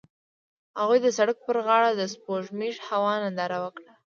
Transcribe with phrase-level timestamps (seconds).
[0.79, 3.91] هغوی د سړک پر غاړه د سپوږمیز هوا ننداره وکړه.